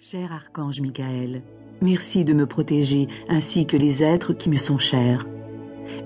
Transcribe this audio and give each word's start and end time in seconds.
Cher 0.00 0.32
archange 0.32 0.80
Michael, 0.80 1.42
merci 1.82 2.24
de 2.24 2.32
me 2.32 2.46
protéger 2.46 3.08
ainsi 3.28 3.66
que 3.66 3.76
les 3.76 4.04
êtres 4.04 4.32
qui 4.32 4.48
me 4.48 4.56
sont 4.56 4.78
chers. 4.78 5.26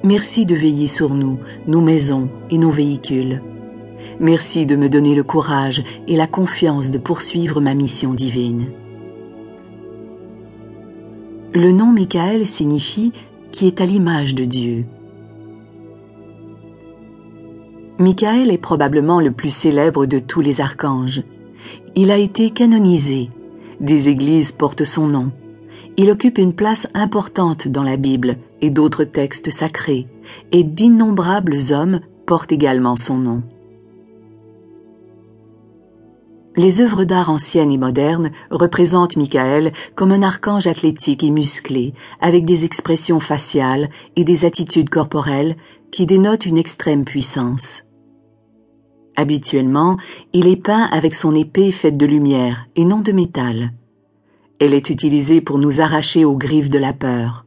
Merci 0.03 0.47
de 0.47 0.55
veiller 0.55 0.87
sur 0.87 1.15
nous, 1.15 1.39
nos 1.67 1.83
maisons 1.83 2.31
et 2.49 2.57
nos 2.57 2.71
véhicules. 2.71 3.43
Merci 4.19 4.65
de 4.65 4.77
me 4.77 4.89
donner 4.89 5.15
le 5.15 5.23
courage 5.23 5.85
et 6.09 6.17
la 6.17 6.27
confiance 6.27 6.91
de 6.91 6.97
poursuivre 6.97 7.61
ma 7.61 7.75
mission 7.75 8.15
divine. 8.15 8.73
Le 11.53 11.71
nom 11.71 11.93
Michael 11.93 12.47
signifie 12.47 13.13
qui 13.51 13.67
est 13.67 13.83
à 13.83 13.85
l'image 13.85 14.35
de 14.35 14.47
Dieu. 14.47 14.87
Michael 17.99 18.51
est 18.51 18.59
probablement 18.59 19.21
le 19.21 19.33
plus 19.33 19.55
célèbre 19.55 20.07
de 20.07 20.19
tous 20.19 20.41
les 20.41 20.63
archanges. 20.63 21.23
Il 21.95 22.11
a 22.11 22.17
été 22.17 22.49
canonisé 22.49 23.29
des 23.83 24.09
églises 24.09 24.53
portent 24.53 24.85
son 24.85 25.07
nom. 25.09 25.31
Il 25.97 26.11
occupe 26.11 26.39
une 26.39 26.55
place 26.55 26.89
importante 26.95 27.69
dans 27.69 27.83
la 27.83 27.97
Bible 27.97 28.39
et 28.63 28.71
d'autres 28.71 29.05
textes 29.05 29.51
sacrés, 29.51 30.07
et 30.53 30.65
d'innombrables 30.65 31.57
hommes 31.73 32.01
portent 32.25 32.53
également 32.53 32.97
son 32.97 33.19
nom. 33.19 33.43
Les 36.55 36.83
œuvres 36.83 37.05
d'art 37.05 37.31
anciennes 37.31 37.73
et 37.73 37.79
modernes 37.79 38.31
représentent 38.51 39.17
Michael 39.17 39.73
comme 39.95 40.13
un 40.13 40.23
archange 40.23 40.67
athlétique 40.67 41.25
et 41.25 41.31
musclé, 41.31 41.95
avec 42.21 42.45
des 42.45 42.65
expressions 42.65 43.21
faciales 43.21 43.89
et 44.17 44.25
des 44.25 44.45
attitudes 44.45 44.91
corporelles 44.91 45.57
qui 45.91 46.05
dénotent 46.05 46.47
une 46.47 46.59
extrême 46.59 47.05
puissance. 47.05 47.85
Habituellement, 49.17 49.99
il 50.33 50.49
est 50.49 50.57
peint 50.57 50.85
avec 50.85 51.15
son 51.15 51.35
épée 51.35 51.71
faite 51.71 51.97
de 51.97 52.07
lumière 52.07 52.67
et 52.77 52.85
non 52.85 53.01
de 53.01 53.13
métal. 53.13 53.73
Elle 54.59 54.75
est 54.75 54.91
utilisée 54.91 55.41
pour 55.41 55.59
nous 55.59 55.81
arracher 55.81 56.25
aux 56.25 56.37
griffes 56.37 56.71
de 56.71 56.79
la 56.79 56.93
peur. 56.93 57.45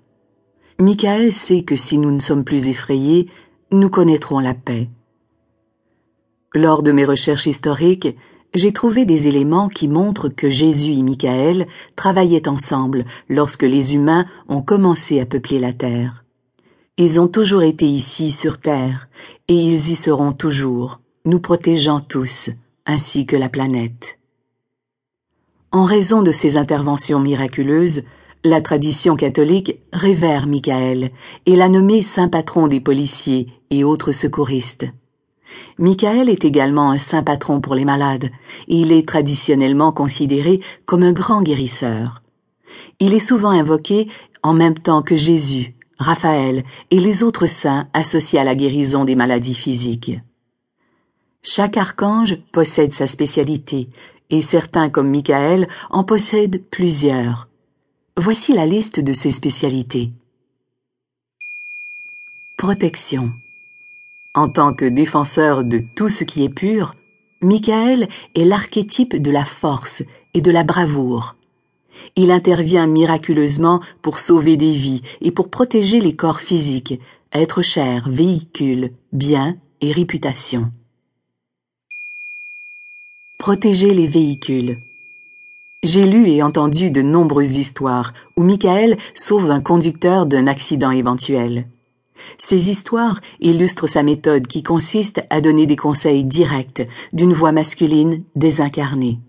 Michael 0.79 1.31
sait 1.31 1.63
que 1.63 1.75
si 1.75 1.97
nous 1.97 2.11
ne 2.11 2.19
sommes 2.19 2.43
plus 2.43 2.67
effrayés, 2.67 3.29
nous 3.71 3.89
connaîtrons 3.89 4.39
la 4.39 4.53
paix. 4.53 4.89
Lors 6.53 6.83
de 6.83 6.91
mes 6.91 7.05
recherches 7.05 7.47
historiques, 7.47 8.15
j'ai 8.53 8.71
trouvé 8.71 9.05
des 9.05 9.27
éléments 9.27 9.67
qui 9.67 9.87
montrent 9.87 10.29
que 10.29 10.49
Jésus 10.49 10.93
et 10.93 11.03
Michael 11.03 11.67
travaillaient 11.95 12.47
ensemble 12.47 13.05
lorsque 13.27 13.63
les 13.63 13.95
humains 13.95 14.25
ont 14.47 14.61
commencé 14.61 15.19
à 15.19 15.25
peupler 15.25 15.59
la 15.59 15.73
terre. 15.73 16.23
Ils 16.97 17.19
ont 17.19 17.27
toujours 17.27 17.63
été 17.63 17.85
ici 17.85 18.31
sur 18.31 18.59
terre, 18.59 19.09
et 19.49 19.55
ils 19.55 19.91
y 19.91 19.95
seront 19.95 20.31
toujours 20.31 20.99
nous 21.25 21.39
protégeant 21.39 21.99
tous, 21.99 22.49
ainsi 22.85 23.25
que 23.25 23.35
la 23.35 23.49
planète. 23.49 24.19
En 25.71 25.83
raison 25.83 26.21
de 26.21 26.31
ces 26.31 26.55
interventions 26.55 27.19
miraculeuses, 27.19 28.03
la 28.43 28.61
tradition 28.61 29.15
catholique 29.15 29.79
révère 29.91 30.45
Michael 30.47 31.11
et 31.45 31.55
l'a 31.55 31.67
nommé 31.67 32.03
saint 32.03 32.29
patron 32.29 32.67
des 32.67 32.79
policiers 32.79 33.47
et 33.71 33.83
autres 33.83 34.11
secouristes. 34.11 34.85
Michael 35.77 36.29
est 36.29 36.45
également 36.45 36.91
un 36.91 36.97
saint 36.97 37.23
patron 37.23 37.59
pour 37.59 37.75
les 37.75 37.85
malades, 37.85 38.29
et 38.67 38.75
il 38.75 38.91
est 38.91 39.07
traditionnellement 39.07 39.91
considéré 39.91 40.61
comme 40.85 41.03
un 41.03 41.11
grand 41.11 41.41
guérisseur. 41.41 42.21
Il 42.99 43.13
est 43.13 43.19
souvent 43.19 43.49
invoqué 43.49 44.07
en 44.43 44.53
même 44.53 44.77
temps 44.77 45.01
que 45.01 45.15
Jésus, 45.15 45.75
Raphaël 45.97 46.63
et 46.91 46.99
les 46.99 47.23
autres 47.23 47.47
saints 47.47 47.87
associés 47.93 48.39
à 48.39 48.43
la 48.43 48.55
guérison 48.55 49.05
des 49.05 49.15
maladies 49.15 49.55
physiques. 49.55 50.19
Chaque 51.47 51.77
archange 51.77 52.37
possède 52.51 52.91
sa 52.91 53.05
spécialité, 53.05 53.87
et 54.31 54.41
certains 54.41 54.89
comme 54.89 55.11
Michael 55.11 55.67
en 55.91 56.03
possèdent 56.03 56.63
plusieurs. 56.71 57.47
Voici 58.17 58.51
la 58.51 58.65
liste 58.65 58.99
de 58.99 59.13
ses 59.13 59.29
spécialités. 59.29 60.11
Protection. 62.57 63.31
En 64.33 64.49
tant 64.49 64.73
que 64.73 64.85
défenseur 64.85 65.63
de 65.63 65.83
tout 65.95 66.09
ce 66.09 66.23
qui 66.23 66.43
est 66.43 66.49
pur, 66.49 66.95
Michael 67.41 68.07
est 68.33 68.43
l'archétype 68.43 69.15
de 69.15 69.29
la 69.29 69.45
force 69.45 70.01
et 70.33 70.41
de 70.41 70.49
la 70.49 70.63
bravoure. 70.63 71.35
Il 72.15 72.31
intervient 72.31 72.87
miraculeusement 72.87 73.81
pour 74.01 74.17
sauver 74.17 74.57
des 74.57 74.71
vies 74.71 75.03
et 75.21 75.29
pour 75.29 75.51
protéger 75.51 76.01
les 76.01 76.15
corps 76.15 76.41
physiques, 76.41 76.99
êtres 77.31 77.61
chers, 77.61 78.09
véhicules, 78.09 78.93
biens 79.13 79.57
et 79.81 79.91
réputation. 79.91 80.71
Protéger 83.45 83.91
les 83.91 84.07
véhicules. 84.07 84.79
J'ai 85.83 86.07
lu 86.07 86.27
et 86.29 86.41
entendu 86.41 86.89
de 86.89 87.03
nombreuses 87.03 87.57
histoires 87.57 88.11
où 88.35 88.41
Michael 88.41 88.97
sauve 89.13 89.51
un 89.51 89.61
conducteur 89.61 90.25
d'un 90.25 90.47
accident 90.47 90.89
éventuel. 90.89 91.67
Ces 92.39 92.71
histoires 92.71 93.21
illustrent 93.39 93.85
sa 93.85 94.01
méthode 94.01 94.47
qui 94.47 94.63
consiste 94.63 95.21
à 95.29 95.41
donner 95.41 95.67
des 95.67 95.75
conseils 95.75 96.25
directs 96.25 96.89
d'une 97.13 97.33
voix 97.33 97.51
masculine 97.51 98.23
désincarnée. 98.35 99.19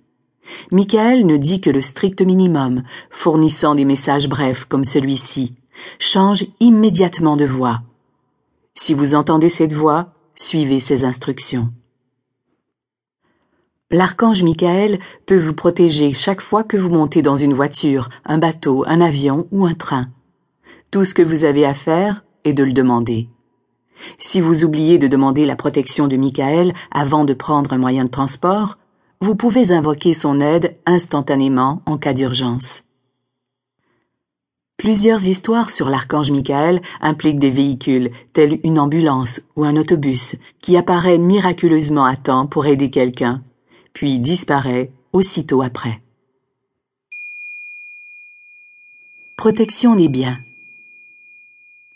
Michael 0.72 1.26
ne 1.26 1.36
dit 1.36 1.60
que 1.60 1.68
le 1.68 1.82
strict 1.82 2.22
minimum, 2.22 2.84
fournissant 3.10 3.74
des 3.74 3.84
messages 3.84 4.30
brefs 4.30 4.64
comme 4.64 4.84
celui-ci. 4.84 5.56
Change 5.98 6.46
immédiatement 6.58 7.36
de 7.36 7.44
voix. 7.44 7.82
Si 8.76 8.94
vous 8.94 9.14
entendez 9.14 9.50
cette 9.50 9.74
voix, 9.74 10.14
suivez 10.36 10.80
ses 10.80 11.04
instructions. 11.04 11.70
L'archange 13.92 14.42
Michael 14.42 14.98
peut 15.26 15.38
vous 15.38 15.54
protéger 15.54 16.12
chaque 16.12 16.40
fois 16.40 16.64
que 16.64 16.76
vous 16.76 16.88
montez 16.88 17.22
dans 17.22 17.36
une 17.36 17.54
voiture, 17.54 18.08
un 18.24 18.36
bateau, 18.36 18.82
un 18.88 19.00
avion 19.00 19.46
ou 19.52 19.64
un 19.64 19.74
train. 19.74 20.06
Tout 20.90 21.04
ce 21.04 21.14
que 21.14 21.22
vous 21.22 21.44
avez 21.44 21.64
à 21.64 21.72
faire 21.72 22.24
est 22.42 22.52
de 22.52 22.64
le 22.64 22.72
demander. 22.72 23.28
Si 24.18 24.40
vous 24.40 24.64
oubliez 24.64 24.98
de 24.98 25.06
demander 25.06 25.46
la 25.46 25.54
protection 25.54 26.08
de 26.08 26.16
Michael 26.16 26.72
avant 26.90 27.24
de 27.24 27.32
prendre 27.32 27.72
un 27.72 27.78
moyen 27.78 28.04
de 28.04 28.10
transport, 28.10 28.76
vous 29.20 29.36
pouvez 29.36 29.70
invoquer 29.70 30.14
son 30.14 30.40
aide 30.40 30.76
instantanément 30.84 31.80
en 31.86 31.96
cas 31.96 32.12
d'urgence. 32.12 32.82
Plusieurs 34.78 35.28
histoires 35.28 35.70
sur 35.70 35.88
l'archange 35.88 36.32
Michael 36.32 36.82
impliquent 37.00 37.38
des 37.38 37.50
véhicules, 37.50 38.10
tels 38.32 38.58
une 38.64 38.80
ambulance 38.80 39.42
ou 39.54 39.62
un 39.62 39.76
autobus, 39.76 40.34
qui 40.60 40.76
apparaît 40.76 41.18
miraculeusement 41.18 42.04
à 42.04 42.16
temps 42.16 42.48
pour 42.48 42.66
aider 42.66 42.90
quelqu'un 42.90 43.44
puis 43.96 44.18
disparaît 44.18 44.92
aussitôt 45.14 45.62
après. 45.62 46.02
Protection 49.38 49.94
des 49.94 50.10
biens. 50.10 50.40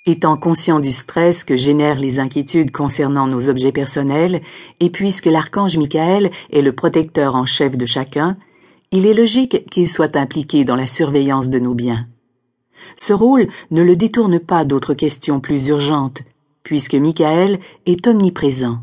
Étant 0.06 0.38
conscient 0.38 0.80
du 0.80 0.92
stress 0.92 1.44
que 1.44 1.58
génèrent 1.58 2.00
les 2.00 2.18
inquiétudes 2.18 2.70
concernant 2.70 3.26
nos 3.26 3.50
objets 3.50 3.70
personnels, 3.70 4.40
et 4.80 4.88
puisque 4.88 5.26
l'archange 5.26 5.76
Michael 5.76 6.30
est 6.50 6.62
le 6.62 6.74
protecteur 6.74 7.34
en 7.34 7.44
chef 7.44 7.76
de 7.76 7.84
chacun, 7.84 8.38
il 8.92 9.04
est 9.04 9.12
logique 9.12 9.68
qu'il 9.70 9.86
soit 9.86 10.16
impliqué 10.16 10.64
dans 10.64 10.76
la 10.76 10.86
surveillance 10.86 11.50
de 11.50 11.58
nos 11.58 11.74
biens. 11.74 12.08
Ce 12.96 13.12
rôle 13.12 13.46
ne 13.70 13.82
le 13.82 13.94
détourne 13.94 14.40
pas 14.40 14.64
d'autres 14.64 14.94
questions 14.94 15.38
plus 15.38 15.68
urgentes, 15.68 16.22
puisque 16.62 16.94
Michael 16.94 17.60
est 17.84 18.06
omniprésent. 18.06 18.78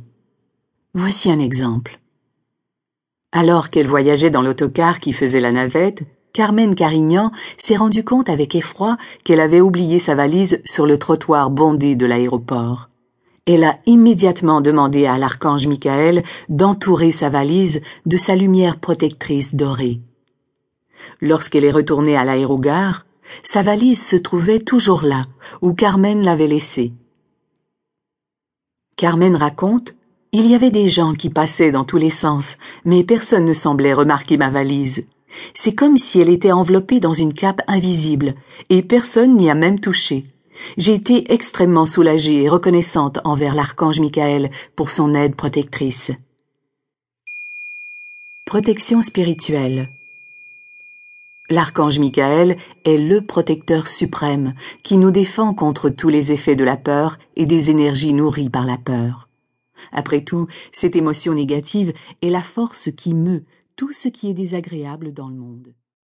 Voici 0.93 1.31
un 1.31 1.39
exemple. 1.39 1.99
Alors 3.31 3.69
qu'elle 3.69 3.87
voyageait 3.87 4.29
dans 4.29 4.41
l'autocar 4.41 4.99
qui 4.99 5.13
faisait 5.13 5.41
la 5.41 5.51
navette, 5.51 6.03
Carmen 6.33 6.75
Carignan 6.75 7.31
s'est 7.57 7.75
rendu 7.75 8.03
compte 8.03 8.29
avec 8.29 8.55
effroi 8.55 8.97
qu'elle 9.23 9.39
avait 9.39 9.61
oublié 9.61 9.99
sa 9.99 10.15
valise 10.15 10.61
sur 10.65 10.85
le 10.85 10.97
trottoir 10.97 11.49
bondé 11.49 11.95
de 11.95 12.05
l'aéroport. 12.05 12.89
Elle 13.45 13.63
a 13.63 13.79
immédiatement 13.85 14.61
demandé 14.61 15.05
à 15.05 15.17
l'archange 15.17 15.67
Michael 15.67 16.23
d'entourer 16.49 17.11
sa 17.11 17.29
valise 17.29 17.81
de 18.05 18.17
sa 18.17 18.35
lumière 18.35 18.77
protectrice 18.79 19.55
dorée. 19.55 20.01
Lorsqu'elle 21.21 21.65
est 21.65 21.71
retournée 21.71 22.17
à 22.17 22.23
l'aérogare, 22.23 23.05
sa 23.43 23.61
valise 23.61 24.05
se 24.05 24.15
trouvait 24.15 24.59
toujours 24.59 25.03
là, 25.03 25.23
où 25.61 25.73
Carmen 25.73 26.23
l'avait 26.23 26.47
laissée. 26.47 26.93
Carmen 28.95 29.35
raconte 29.35 29.95
il 30.37 30.45
y 30.45 30.53
avait 30.53 30.69
des 30.69 30.87
gens 30.87 31.13
qui 31.13 31.31
passaient 31.31 31.71
dans 31.71 31.83
tous 31.83 31.97
les 31.97 32.11
sens, 32.11 32.57
mais 32.85 33.03
personne 33.03 33.43
ne 33.43 33.55
semblait 33.55 33.95
remarquer 33.95 34.37
ma 34.37 34.51
valise. 34.51 35.03
C'est 35.55 35.73
comme 35.73 35.97
si 35.97 36.19
elle 36.19 36.29
était 36.29 36.51
enveloppée 36.51 36.99
dans 36.99 37.15
une 37.15 37.33
cape 37.33 37.61
invisible, 37.65 38.35
et 38.69 38.83
personne 38.83 39.35
n'y 39.35 39.49
a 39.49 39.55
même 39.55 39.79
touché. 39.79 40.25
J'ai 40.77 40.93
été 40.93 41.33
extrêmement 41.33 41.87
soulagée 41.87 42.43
et 42.43 42.49
reconnaissante 42.49 43.17
envers 43.23 43.55
l'archange 43.55 43.99
Michael 43.99 44.51
pour 44.75 44.91
son 44.91 45.15
aide 45.15 45.35
protectrice. 45.35 46.11
Protection 48.45 49.01
spirituelle. 49.01 49.89
L'archange 51.49 51.97
Michael 51.97 52.57
est 52.85 52.97
le 52.97 53.25
protecteur 53.25 53.87
suprême 53.87 54.53
qui 54.83 54.97
nous 54.97 55.09
défend 55.09 55.55
contre 55.55 55.89
tous 55.89 56.09
les 56.09 56.31
effets 56.31 56.55
de 56.55 56.63
la 56.63 56.77
peur 56.77 57.17
et 57.35 57.47
des 57.47 57.71
énergies 57.71 58.13
nourries 58.13 58.51
par 58.51 58.65
la 58.65 58.77
peur. 58.77 59.26
Après 59.91 60.23
tout, 60.23 60.47
cette 60.71 60.95
émotion 60.95 61.33
négative 61.33 61.93
est 62.21 62.29
la 62.29 62.41
force 62.41 62.91
qui 62.91 63.13
meut 63.13 63.45
tout 63.75 63.93
ce 63.93 64.07
qui 64.07 64.29
est 64.29 64.33
désagréable 64.33 65.13
dans 65.13 65.29
le 65.29 65.35
monde. 65.35 65.73